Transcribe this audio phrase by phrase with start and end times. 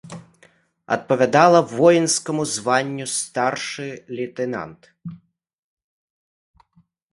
[0.95, 4.93] Адпавядала воінскаму званню старшы лейтэнант.